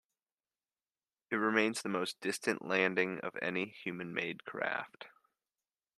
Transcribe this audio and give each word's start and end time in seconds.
It 1.29 1.35
remains 1.35 1.83
the 1.83 1.89
most 1.89 2.19
distant 2.21 2.65
landing 2.65 3.19
of 3.19 3.37
any 3.39 3.67
human-made 3.69 4.45
craft. 4.45 5.05